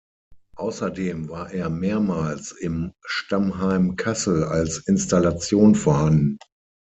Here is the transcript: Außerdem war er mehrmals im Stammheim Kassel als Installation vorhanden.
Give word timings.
Außerdem 0.55 1.29
war 1.29 1.51
er 1.53 1.69
mehrmals 1.69 2.53
im 2.53 2.91
Stammheim 3.05 3.97
Kassel 3.97 4.45
als 4.45 4.79
Installation 4.87 5.75
vorhanden. 5.75 6.39